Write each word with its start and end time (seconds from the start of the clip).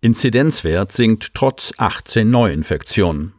Inzidenzwert 0.00 0.92
sinkt 0.92 1.34
trotz 1.34 1.72
18 1.76 2.30
Neuinfektionen. 2.30 3.32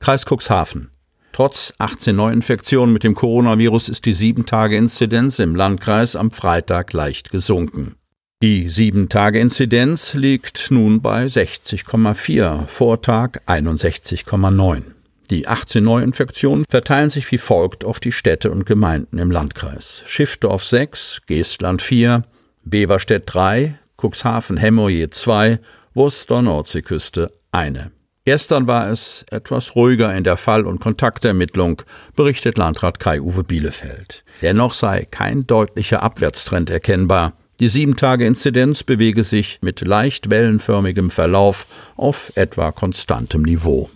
Kreis 0.00 0.24
Cuxhaven. 0.24 0.90
Trotz 1.32 1.72
18 1.78 2.16
Neuinfektionen 2.16 2.92
mit 2.92 3.04
dem 3.04 3.14
Coronavirus 3.14 3.88
ist 3.88 4.04
die 4.04 4.14
7-Tage-Inzidenz 4.14 5.38
im 5.38 5.54
Landkreis 5.54 6.16
am 6.16 6.32
Freitag 6.32 6.92
leicht 6.92 7.30
gesunken. 7.30 7.94
Die 8.42 8.68
7-Tage-Inzidenz 8.68 10.14
liegt 10.14 10.70
nun 10.70 11.00
bei 11.00 11.26
60,4, 11.26 12.66
Vortag 12.66 13.38
61,9. 13.46 14.82
Die 15.30 15.46
18 15.46 15.84
Neuinfektionen 15.84 16.64
verteilen 16.68 17.10
sich 17.10 17.30
wie 17.30 17.38
folgt 17.38 17.84
auf 17.84 18.00
die 18.00 18.10
Städte 18.10 18.50
und 18.50 18.66
Gemeinden 18.66 19.18
im 19.18 19.30
Landkreis. 19.30 20.02
Schiffdorf 20.06 20.64
6, 20.64 21.22
Geestland 21.26 21.82
4, 21.82 22.24
Beverstedt 22.64 23.24
3, 23.26 23.78
Cuxhaven 24.00 24.56
Hemmo 24.56 24.88
je 24.88 25.10
2, 25.10 25.58
Worcester 25.94 26.42
Nordseeküste 26.42 27.32
eine. 27.52 27.92
Gestern 28.24 28.66
war 28.66 28.90
es 28.90 29.24
etwas 29.30 29.74
ruhiger 29.74 30.14
in 30.14 30.24
der 30.24 30.36
Fall- 30.36 30.66
und 30.66 30.80
Kontaktermittlung, 30.80 31.82
berichtet 32.16 32.58
Landrat 32.58 33.00
Kai-Uwe 33.00 33.44
Bielefeld. 33.44 34.24
Dennoch 34.42 34.74
sei 34.74 35.06
kein 35.10 35.46
deutlicher 35.46 36.02
Abwärtstrend 36.02 36.70
erkennbar. 36.70 37.34
Die 37.60 37.68
Sieben-Tage-Inzidenz 37.68 38.84
bewege 38.84 39.24
sich 39.24 39.58
mit 39.60 39.86
leicht 39.86 40.30
wellenförmigem 40.30 41.10
Verlauf 41.10 41.66
auf 41.96 42.32
etwa 42.36 42.72
konstantem 42.72 43.42
Niveau. 43.42 43.90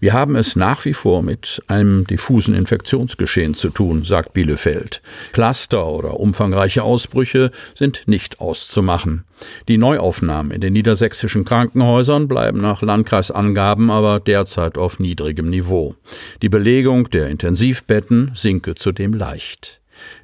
Wir 0.00 0.12
haben 0.12 0.36
es 0.36 0.56
nach 0.56 0.84
wie 0.84 0.94
vor 0.94 1.22
mit 1.22 1.62
einem 1.66 2.06
diffusen 2.06 2.54
Infektionsgeschehen 2.54 3.54
zu 3.54 3.70
tun, 3.70 4.04
sagt 4.04 4.32
Bielefeld. 4.32 5.02
Cluster 5.32 5.86
oder 5.86 6.18
umfangreiche 6.18 6.82
Ausbrüche 6.82 7.50
sind 7.74 8.04
nicht 8.06 8.40
auszumachen. 8.40 9.24
Die 9.68 9.78
Neuaufnahmen 9.78 10.52
in 10.52 10.60
den 10.60 10.72
niedersächsischen 10.72 11.44
Krankenhäusern 11.44 12.28
bleiben 12.28 12.60
nach 12.60 12.82
Landkreisangaben 12.82 13.90
aber 13.90 14.20
derzeit 14.20 14.78
auf 14.78 14.98
niedrigem 14.98 15.50
Niveau. 15.50 15.94
Die 16.42 16.48
Belegung 16.48 17.10
der 17.10 17.28
Intensivbetten 17.28 18.32
sinke 18.34 18.74
zudem 18.74 19.14
leicht. 19.14 19.80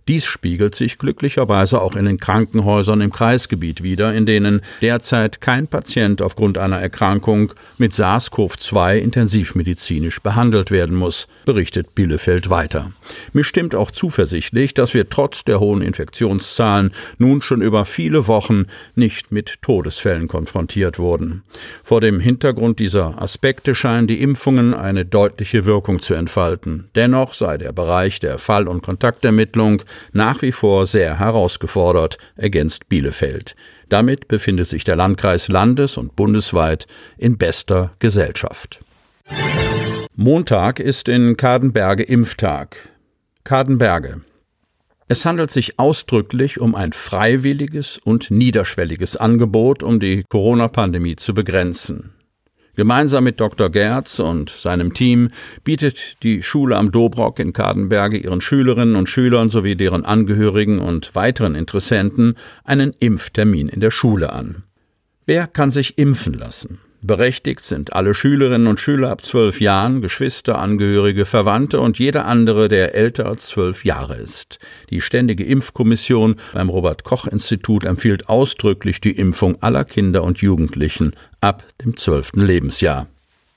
Dies 0.09 0.25
spiegelt 0.25 0.75
sich 0.75 0.97
glücklicherweise 0.97 1.83
auch 1.83 1.95
in 1.95 2.07
den 2.07 2.19
Krankenhäusern 2.19 3.03
im 3.03 3.13
Kreisgebiet 3.13 3.83
wider, 3.83 4.15
in 4.15 4.25
denen 4.25 4.63
derzeit 4.81 5.43
kein 5.43 5.69
Patient 5.69 6.23
aufgrund 6.23 6.57
einer 6.57 6.79
Erkrankung 6.79 7.53
mit 7.77 7.93
SARS-CoV-2 7.93 8.97
intensivmedizinisch 8.97 10.23
behandelt 10.23 10.71
werden 10.71 10.97
muss, 10.97 11.29
berichtet 11.45 11.95
Bielefeld 11.95 12.49
weiter. 12.49 12.91
Mir 13.35 13.45
stimmt 13.45 13.75
auch 13.75 13.91
zuversichtlich, 13.91 14.73
dass 14.73 14.95
wir 14.95 15.11
trotz 15.11 15.45
der 15.45 15.61
hohen 15.61 15.83
Infektionszahlen 15.83 16.95
nun 17.19 17.43
schon 17.43 17.61
über 17.61 17.85
viele 17.85 18.27
Wochen 18.29 18.65
nicht 18.95 19.31
mit 19.31 19.61
Todesfällen 19.61 20.27
konfrontiert 20.27 20.99
wurden. 20.99 21.43
Vor 21.85 22.01
dem 22.01 22.19
Hintergrund 22.19 22.79
dieser 22.79 23.21
Aspekte 23.21 23.75
scheinen 23.75 24.07
die 24.07 24.23
Impfungen 24.23 24.73
eine 24.73 25.05
deutliche 25.05 25.67
Wirkung 25.67 26.01
zu 26.01 26.15
entfalten. 26.15 26.89
Dennoch 26.95 27.35
sei 27.35 27.59
der 27.59 27.73
Bereich 27.73 28.21
der 28.21 28.39
Fall- 28.39 28.69
und 28.69 28.83
Kontaktermittlung 28.83 29.83
nach 30.13 30.43
wie 30.43 30.53
vor 30.53 30.87
sehr 30.87 31.19
herausgefordert, 31.19 32.19
ergänzt 32.37 32.89
Bielefeld. 32.89 33.57
Damit 33.89 34.29
befindet 34.29 34.69
sich 34.69 34.85
der 34.85 34.97
Landkreis 34.97 35.49
landes- 35.49 35.97
und 35.97 36.17
bundesweit 36.17 36.87
in 37.17 37.39
bester 37.39 37.93
Gesellschaft. 37.99 38.81
Montag 40.15 40.81
ist 40.81 41.09
in 41.09 41.37
Kadenberge 41.37 42.03
Impftag. 42.03 42.91
Kadenberge. 43.45 44.23
Es 45.07 45.25
handelt 45.25 45.51
sich 45.51 45.79
ausdrücklich 45.79 46.61
um 46.61 46.75
ein 46.75 46.93
freiwilliges 46.93 47.99
und 48.05 48.31
niederschwelliges 48.31 49.17
Angebot, 49.17 49.83
um 49.83 50.01
die 50.01 50.25
Corona-Pandemie 50.29 51.17
zu 51.17 51.33
begrenzen. 51.33 52.13
Gemeinsam 52.79 53.25
mit 53.25 53.41
Dr. 53.41 53.71
Gerz 53.71 54.21
und 54.21 54.51
seinem 54.51 54.95
Team 54.95 55.31
bietet 55.65 56.23
die 56.23 56.45
Schule 56.45 56.77
am 56.77 56.93
Dobrock 56.93 57.41
in 57.41 57.53
Kadenberge 57.53 58.19
ihren 58.19 58.41
Schülerinnen 58.41 58.95
und 58.95 59.09
Schülern 59.09 59.51
sowie 59.51 59.75
deren 59.75 60.05
Angehörigen 60.05 60.79
und 60.79 61.13
weiteren 61.17 61.57
Interessenten 61.57 62.37
einen 62.63 62.95
Impftermin 63.01 63.69
in 63.69 63.81
der 63.81 63.91
Schule 63.91 64.33
an. 64.33 64.63
Wer 65.27 65.49
kann 65.49 65.73
sich 65.73 65.99
impfen 65.99 66.35
lassen? 66.35 66.79
Berechtigt 67.01 67.61
sind 67.61 67.93
alle 67.93 68.13
Schülerinnen 68.13 68.67
und 68.67 68.81
Schüler 68.81 69.11
ab 69.11 69.23
zwölf 69.23 69.61
Jahren, 69.61 70.01
Geschwister, 70.01 70.59
Angehörige, 70.59 71.27
Verwandte 71.27 71.81
und 71.81 72.01
jeder 72.01 72.25
andere, 72.25 72.69
der 72.69 72.97
älter 72.97 73.27
als 73.27 73.47
zwölf 73.47 73.85
Jahre 73.85 74.17
ist. 74.17 74.59
Die 74.91 75.01
Ständige 75.01 75.45
Impfkommission 75.45 76.37
beim 76.53 76.69
Robert 76.69 77.05
Koch 77.05 77.29
Institut 77.29 77.85
empfiehlt 77.85 78.29
ausdrücklich 78.29 79.01
die 79.01 79.13
Impfung 79.13 79.63
aller 79.63 79.85
Kinder 79.85 80.25
und 80.25 80.39
Jugendlichen 80.39 81.13
ab 81.41 81.63
dem 81.85 81.97
zwölften 81.97 82.43
Lebensjahr. 82.43 83.07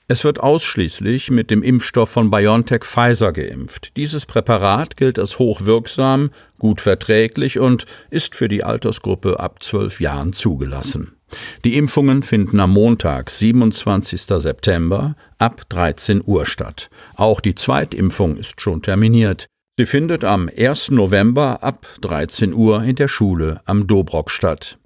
Es 0.06 0.22
wird 0.22 0.38
ausschließlich 0.38 1.30
mit 1.30 1.50
dem 1.50 1.62
Impfstoff 1.62 2.10
von 2.10 2.30
BioNTech 2.30 2.84
Pfizer 2.84 3.32
geimpft. 3.32 3.96
Dieses 3.96 4.26
Präparat 4.26 4.96
gilt 4.96 5.18
als 5.18 5.38
hochwirksam, 5.40 6.30
gut 6.58 6.80
verträglich 6.80 7.58
und 7.58 7.86
ist 8.10 8.36
für 8.36 8.48
die 8.48 8.62
Altersgruppe 8.62 9.40
ab 9.40 9.62
zwölf 9.62 10.00
Jahren 10.00 10.32
zugelassen. 10.32 11.16
Die 11.64 11.76
Impfungen 11.76 12.22
finden 12.22 12.60
am 12.60 12.72
Montag, 12.72 13.30
27. 13.30 14.22
September 14.22 15.14
ab 15.38 15.62
13 15.68 16.22
Uhr 16.24 16.46
statt. 16.46 16.90
Auch 17.16 17.40
die 17.40 17.54
Zweitimpfung 17.54 18.36
ist 18.36 18.60
schon 18.60 18.82
terminiert. 18.82 19.46
Sie 19.78 19.86
findet 19.86 20.22
am 20.22 20.50
1. 20.54 20.90
November 20.90 21.62
ab 21.62 21.86
13 22.02 22.52
Uhr 22.52 22.82
in 22.82 22.96
der 22.96 23.08
Schule 23.08 23.60
am 23.64 23.86
Dobrock 23.86 24.30
statt. 24.30 24.78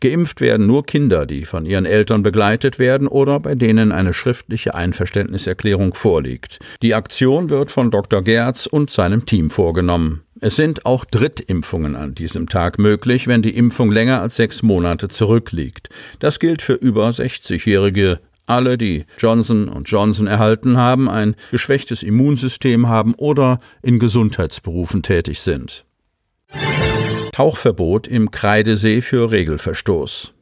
Geimpft 0.00 0.40
werden 0.40 0.66
nur 0.66 0.84
Kinder, 0.84 1.26
die 1.26 1.44
von 1.44 1.64
ihren 1.64 1.86
Eltern 1.86 2.22
begleitet 2.22 2.78
werden 2.78 3.06
oder 3.06 3.40
bei 3.40 3.54
denen 3.54 3.92
eine 3.92 4.14
schriftliche 4.14 4.74
Einverständniserklärung 4.74 5.94
vorliegt. 5.94 6.58
Die 6.82 6.94
Aktion 6.94 7.50
wird 7.50 7.70
von 7.70 7.90
Dr. 7.90 8.22
Gerz 8.22 8.66
und 8.66 8.90
seinem 8.90 9.26
Team 9.26 9.50
vorgenommen. 9.50 10.22
Es 10.44 10.56
sind 10.56 10.86
auch 10.86 11.04
Drittimpfungen 11.04 11.94
an 11.94 12.16
diesem 12.16 12.48
Tag 12.48 12.76
möglich, 12.80 13.28
wenn 13.28 13.42
die 13.42 13.56
Impfung 13.56 13.92
länger 13.92 14.20
als 14.20 14.34
sechs 14.34 14.64
Monate 14.64 15.06
zurückliegt. 15.06 15.88
Das 16.18 16.40
gilt 16.40 16.62
für 16.62 16.72
über 16.72 17.08
60-Jährige. 17.10 18.18
Alle, 18.46 18.76
die 18.76 19.04
Johnson 19.18 19.70
Johnson 19.84 20.26
erhalten 20.26 20.76
haben, 20.76 21.08
ein 21.08 21.36
geschwächtes 21.52 22.02
Immunsystem 22.02 22.88
haben 22.88 23.14
oder 23.14 23.60
in 23.82 24.00
Gesundheitsberufen 24.00 25.04
tätig 25.04 25.38
sind. 25.38 25.84
Tauchverbot 27.30 28.08
im 28.08 28.32
Kreidesee 28.32 29.00
für 29.00 29.30
Regelverstoß. 29.30 30.34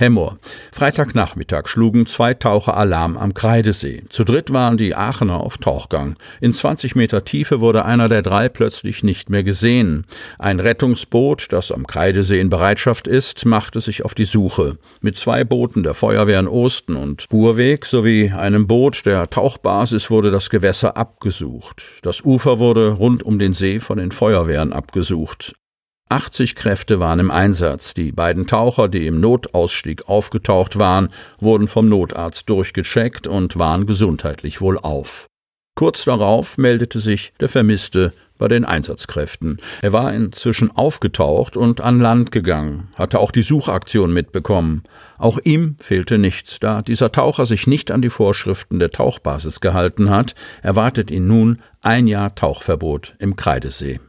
Hemmoor. 0.00 0.38
Freitagnachmittag 0.72 1.68
schlugen 1.68 2.06
zwei 2.06 2.32
Taucher 2.34 2.76
Alarm 2.76 3.18
am 3.18 3.34
Kreidesee. 3.34 4.02
Zu 4.08 4.24
dritt 4.24 4.50
waren 4.50 4.78
die 4.78 4.94
Aachener 4.94 5.40
auf 5.40 5.58
Tauchgang. 5.58 6.16
In 6.40 6.54
20 6.54 6.96
Meter 6.96 7.24
Tiefe 7.24 7.60
wurde 7.60 7.84
einer 7.84 8.08
der 8.08 8.22
drei 8.22 8.48
plötzlich 8.48 9.04
nicht 9.04 9.28
mehr 9.28 9.44
gesehen. 9.44 10.06
Ein 10.38 10.58
Rettungsboot, 10.58 11.52
das 11.52 11.70
am 11.70 11.86
Kreidesee 11.86 12.40
in 12.40 12.48
Bereitschaft 12.48 13.06
ist, 13.06 13.44
machte 13.44 13.80
sich 13.80 14.04
auf 14.04 14.14
die 14.14 14.24
Suche. 14.24 14.78
Mit 15.02 15.18
zwei 15.18 15.44
Booten 15.44 15.82
der 15.82 15.94
Feuerwehren 15.94 16.48
Osten 16.48 16.96
und 16.96 17.28
Burweg 17.28 17.84
sowie 17.84 18.30
einem 18.30 18.66
Boot 18.66 19.04
der 19.04 19.28
Tauchbasis 19.28 20.10
wurde 20.10 20.30
das 20.30 20.48
Gewässer 20.48 20.96
abgesucht. 20.96 22.00
Das 22.02 22.22
Ufer 22.24 22.58
wurde 22.58 22.92
rund 22.92 23.22
um 23.22 23.38
den 23.38 23.52
See 23.52 23.80
von 23.80 23.98
den 23.98 24.12
Feuerwehren 24.12 24.72
abgesucht. 24.72 25.54
80 26.10 26.56
Kräfte 26.56 26.98
waren 26.98 27.20
im 27.20 27.30
Einsatz. 27.30 27.94
Die 27.94 28.10
beiden 28.10 28.48
Taucher, 28.48 28.88
die 28.88 29.06
im 29.06 29.20
Notausstieg 29.20 30.08
aufgetaucht 30.08 30.76
waren, 30.76 31.10
wurden 31.38 31.68
vom 31.68 31.88
Notarzt 31.88 32.48
durchgecheckt 32.50 33.28
und 33.28 33.58
waren 33.58 33.86
gesundheitlich 33.86 34.60
wohlauf. 34.60 35.26
Kurz 35.76 36.04
darauf 36.04 36.58
meldete 36.58 36.98
sich 36.98 37.32
der 37.38 37.48
Vermisste 37.48 38.12
bei 38.38 38.48
den 38.48 38.64
Einsatzkräften. 38.64 39.58
Er 39.82 39.92
war 39.92 40.12
inzwischen 40.12 40.70
aufgetaucht 40.76 41.56
und 41.56 41.80
an 41.80 42.00
Land 42.00 42.32
gegangen, 42.32 42.88
hatte 42.96 43.20
auch 43.20 43.30
die 43.30 43.42
Suchaktion 43.42 44.12
mitbekommen. 44.12 44.82
Auch 45.16 45.38
ihm 45.44 45.76
fehlte 45.80 46.18
nichts, 46.18 46.58
da 46.58 46.82
dieser 46.82 47.12
Taucher 47.12 47.46
sich 47.46 47.68
nicht 47.68 47.92
an 47.92 48.02
die 48.02 48.10
Vorschriften 48.10 48.80
der 48.80 48.90
Tauchbasis 48.90 49.60
gehalten 49.60 50.10
hat, 50.10 50.34
erwartet 50.62 51.10
ihn 51.12 51.28
nun 51.28 51.60
ein 51.80 52.08
Jahr 52.08 52.34
Tauchverbot 52.34 53.14
im 53.18 53.36
Kreidesee. 53.36 54.00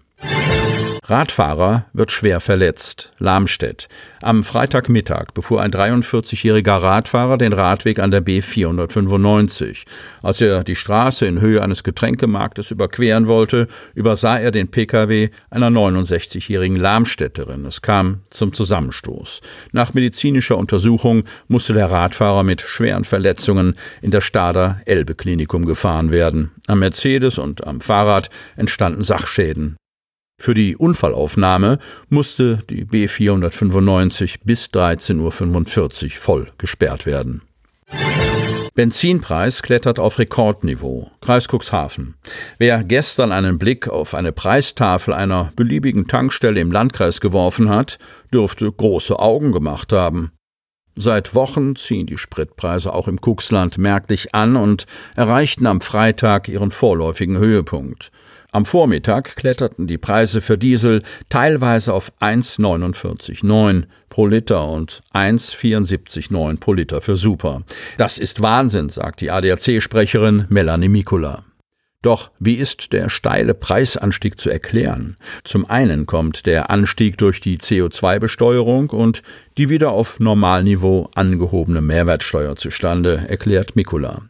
Radfahrer 1.12 1.88
wird 1.92 2.10
schwer 2.10 2.40
verletzt. 2.40 3.12
Lamstedt. 3.20 3.90
Am 4.22 4.46
Freitagmittag 4.46 5.34
befuhr 5.34 5.62
ein 5.62 5.72
43-jähriger 5.72 6.82
Radfahrer 6.82 7.38
den 7.38 7.52
Radweg 7.52 8.00
an 8.00 8.12
der 8.12 8.24
B495. 8.24 9.84
Als 10.24 10.40
er 10.40 10.64
die 10.64 10.78
Straße 10.78 11.26
in 11.26 11.42
Höhe 11.42 11.62
eines 11.62 11.84
Getränkemarktes 11.84 12.72
überqueren 12.72 13.28
wollte, 13.28 13.68
übersah 13.94 14.40
er 14.40 14.52
den 14.52 14.72
Pkw 14.72 15.32
einer 15.50 15.68
69-jährigen 15.68 16.78
Lamstädterin. 16.78 17.66
Es 17.66 17.82
kam 17.82 18.22
zum 18.30 18.54
Zusammenstoß. 18.54 19.42
Nach 19.74 19.94
medizinischer 19.94 20.58
Untersuchung 20.58 21.26
musste 21.50 21.74
der 21.74 21.92
Radfahrer 21.92 22.44
mit 22.44 22.62
schweren 22.62 23.04
Verletzungen 23.04 23.76
in 24.02 24.12
das 24.12 24.24
Stader 24.24 24.80
Elbe 24.86 25.16
Klinikum 25.16 25.66
gefahren 25.66 26.10
werden. 26.10 26.52
Am 26.68 26.80
Mercedes 26.80 27.38
und 27.38 27.68
am 27.68 27.82
Fahrrad 27.82 28.30
entstanden 28.56 29.04
Sachschäden. 29.04 29.76
Für 30.42 30.56
die 30.56 30.76
Unfallaufnahme 30.76 31.78
musste 32.10 32.58
die 32.68 32.84
B 32.84 33.08
495 33.08 34.40
bis 34.44 34.72
13.45 34.74 36.04
Uhr 36.06 36.10
voll 36.10 36.52
gesperrt 36.58 37.06
werden. 37.06 37.44
Benzinpreis 38.74 39.62
klettert 39.62 40.00
auf 40.00 40.18
Rekordniveau. 40.18 41.12
Kreis 41.22 41.48
Cuxhaven. 41.48 42.16
Wer 42.58 42.84
gestern 42.84 43.32
einen 43.32 43.60
Blick 43.60 43.88
auf 43.88 44.16
eine 44.16 44.32
Preistafel 44.32 45.14
einer 45.14 45.54
beliebigen 45.56 46.08
Tankstelle 46.08 46.60
im 46.60 46.72
Landkreis 46.72 47.22
geworfen 47.22 47.70
hat, 47.70 48.00
dürfte 48.34 48.72
große 48.72 49.20
Augen 49.20 49.52
gemacht 49.52 49.94
haben. 49.94 50.32
Seit 50.96 51.36
Wochen 51.36 51.76
ziehen 51.76 52.08
die 52.08 52.18
Spritpreise 52.18 52.94
auch 52.94 53.08
im 53.08 53.20
Cuxland 53.22 53.78
merklich 53.78 54.34
an 54.34 54.56
und 54.56 54.88
erreichten 55.16 55.68
am 55.68 55.82
Freitag 55.82 56.48
ihren 56.48 56.72
vorläufigen 56.72 57.38
Höhepunkt. 57.38 58.12
Am 58.54 58.66
Vormittag 58.66 59.38
kletterten 59.38 59.88
die 59.88 59.98
Preise 59.98 60.42
für 60.42 60.58
Diesel 60.58 61.04
teilweise 61.30 61.94
auf 61.94 62.12
1,49,9 62.20 63.86
pro 64.10 64.28
Liter 64.28 64.68
und 64.68 65.02
1,74,9 65.14 66.60
pro 66.60 66.74
Liter 66.74 67.00
für 67.00 67.16
Super. 67.16 67.62
Das 67.96 68.18
ist 68.18 68.42
Wahnsinn, 68.42 68.90
sagt 68.90 69.22
die 69.22 69.32
ADAC-Sprecherin 69.32 70.48
Melanie 70.50 70.90
Mikula. 70.90 71.46
Doch 72.02 72.32
wie 72.40 72.56
ist 72.56 72.92
der 72.92 73.08
steile 73.08 73.54
Preisanstieg 73.54 74.38
zu 74.38 74.50
erklären? 74.50 75.16
Zum 75.46 75.70
einen 75.70 76.06
kommt 76.06 76.46
der 76.46 76.70
Anstieg 76.70 77.18
durch 77.20 77.40
die 77.40 77.58
CO2-Besteuerung 77.58 78.90
und 78.90 79.22
die 79.62 79.70
wieder 79.70 79.92
auf 79.92 80.20
Normalniveau 80.20 81.12
angehobene 81.14 81.82
Mehrwertsteuer 81.82 82.56
zustande, 82.56 83.26
erklärt 83.28 83.76
Mikula. 83.76 84.24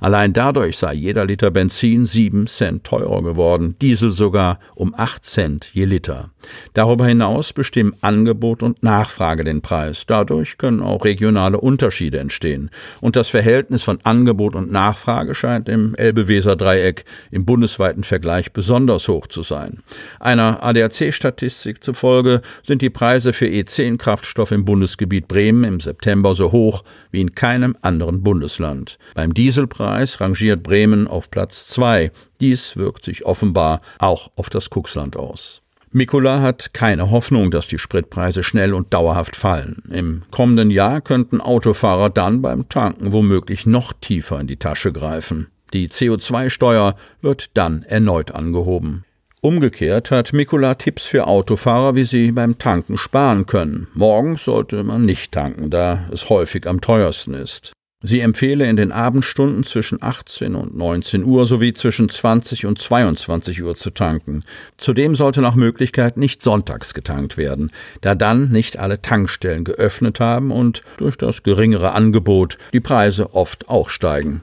Allein 0.00 0.32
dadurch 0.32 0.78
sei 0.78 0.94
jeder 0.94 1.26
Liter 1.26 1.50
Benzin 1.50 2.06
sieben 2.06 2.46
Cent 2.46 2.84
teurer 2.84 3.22
geworden, 3.22 3.76
Diesel 3.82 4.10
sogar 4.10 4.58
um 4.74 4.94
acht 4.96 5.26
Cent 5.26 5.68
je 5.74 5.84
Liter. 5.84 6.30
Darüber 6.74 7.06
hinaus 7.06 7.52
bestimmen 7.52 7.94
Angebot 8.00 8.62
und 8.62 8.82
Nachfrage 8.82 9.44
den 9.44 9.60
Preis. 9.60 10.06
Dadurch 10.06 10.58
können 10.58 10.82
auch 10.82 11.04
regionale 11.04 11.60
Unterschiede 11.60 12.18
entstehen. 12.18 12.70
Und 13.00 13.16
das 13.16 13.28
Verhältnis 13.28 13.82
von 13.82 13.98
Angebot 14.04 14.54
und 14.54 14.70
Nachfrage 14.70 15.34
scheint 15.34 15.68
im 15.68 15.94
Elbe-Weser-Dreieck 15.94 17.04
im 17.30 17.44
bundesweiten 17.44 18.04
Vergleich 18.04 18.52
besonders 18.52 19.08
hoch 19.08 19.26
zu 19.26 19.42
sein. 19.42 19.80
Einer 20.20 20.62
ADAC-Statistik 20.62 21.82
zufolge 21.82 22.40
sind 22.62 22.82
die 22.82 22.90
Preise 22.90 23.32
für 23.32 23.46
E10-Kraftstoff 23.46 24.52
im 24.52 24.64
Bundesgebiet 24.78 25.26
Bremen 25.26 25.64
im 25.64 25.80
September 25.80 26.34
so 26.34 26.52
hoch 26.52 26.84
wie 27.10 27.20
in 27.20 27.34
keinem 27.34 27.76
anderen 27.82 28.22
Bundesland. 28.22 28.96
Beim 29.14 29.34
Dieselpreis 29.34 30.20
rangiert 30.20 30.62
Bremen 30.62 31.08
auf 31.08 31.32
Platz 31.32 31.66
zwei. 31.66 32.12
Dies 32.40 32.76
wirkt 32.76 33.04
sich 33.04 33.26
offenbar 33.26 33.80
auch 33.98 34.30
auf 34.36 34.50
das 34.50 34.70
Kuxland 34.70 35.16
aus. 35.16 35.62
Mikula 35.90 36.42
hat 36.42 36.74
keine 36.74 37.10
Hoffnung, 37.10 37.50
dass 37.50 37.66
die 37.66 37.80
Spritpreise 37.80 38.44
schnell 38.44 38.72
und 38.72 38.94
dauerhaft 38.94 39.34
fallen. 39.34 39.82
Im 39.90 40.22
kommenden 40.30 40.70
Jahr 40.70 41.00
könnten 41.00 41.40
Autofahrer 41.40 42.08
dann 42.08 42.40
beim 42.40 42.68
Tanken 42.68 43.12
womöglich 43.12 43.66
noch 43.66 43.92
tiefer 43.92 44.38
in 44.38 44.46
die 44.46 44.58
Tasche 44.58 44.92
greifen. 44.92 45.48
Die 45.72 45.88
CO2-Steuer 45.88 46.94
wird 47.20 47.56
dann 47.56 47.82
erneut 47.82 48.30
angehoben. 48.30 49.04
Umgekehrt 49.40 50.10
hat 50.10 50.32
Mikula 50.32 50.74
Tipps 50.74 51.06
für 51.06 51.28
Autofahrer, 51.28 51.94
wie 51.94 52.02
sie 52.02 52.32
beim 52.32 52.58
Tanken 52.58 52.96
sparen 52.96 53.46
können. 53.46 53.86
Morgens 53.94 54.44
sollte 54.44 54.82
man 54.82 55.04
nicht 55.04 55.30
tanken, 55.30 55.70
da 55.70 56.08
es 56.12 56.28
häufig 56.28 56.66
am 56.66 56.80
teuersten 56.80 57.34
ist. 57.34 57.72
Sie 58.02 58.20
empfehle 58.20 58.68
in 58.68 58.76
den 58.76 58.92
Abendstunden 58.92 59.64
zwischen 59.64 60.02
18 60.02 60.54
und 60.54 60.76
19 60.76 61.24
Uhr 61.24 61.46
sowie 61.46 61.74
zwischen 61.74 62.08
20 62.08 62.66
und 62.66 62.78
22 62.78 63.62
Uhr 63.62 63.74
zu 63.74 63.90
tanken. 63.90 64.44
Zudem 64.76 65.16
sollte 65.16 65.40
nach 65.40 65.56
Möglichkeit 65.56 66.16
nicht 66.16 66.42
sonntags 66.42 66.94
getankt 66.94 67.36
werden, 67.36 67.70
da 68.00 68.14
dann 68.14 68.50
nicht 68.50 68.78
alle 68.78 69.02
Tankstellen 69.02 69.64
geöffnet 69.64 70.20
haben 70.20 70.52
und 70.52 70.82
durch 70.96 71.16
das 71.16 71.42
geringere 71.42 71.92
Angebot 71.92 72.58
die 72.72 72.80
Preise 72.80 73.34
oft 73.34 73.68
auch 73.68 73.88
steigen. 73.88 74.42